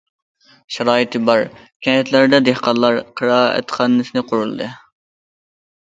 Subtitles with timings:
[0.75, 1.43] شارائىتى بار
[1.89, 4.77] كەنتلەردە دېھقانلار قىرائەتخانىسى قۇرۇلدى.